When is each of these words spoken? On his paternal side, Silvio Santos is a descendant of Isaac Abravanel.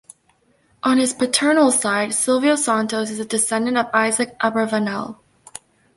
On 0.81 0.97
his 0.97 1.13
paternal 1.13 1.69
side, 1.71 2.15
Silvio 2.15 2.55
Santos 2.55 3.11
is 3.11 3.19
a 3.19 3.25
descendant 3.25 3.77
of 3.77 3.85
Isaac 3.93 4.35
Abravanel. 4.39 5.19